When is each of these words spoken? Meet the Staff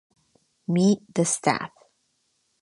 Meet 0.65 1.13
the 1.13 1.23
Staff 1.25 1.69